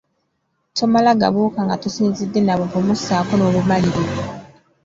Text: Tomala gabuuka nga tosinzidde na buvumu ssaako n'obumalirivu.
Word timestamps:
Tomala 0.77 1.11
gabuuka 1.21 1.59
nga 1.65 1.79
tosinzidde 1.83 2.39
na 2.43 2.53
buvumu 2.59 2.93
ssaako 2.99 3.33
n'obumalirivu. 3.37 4.21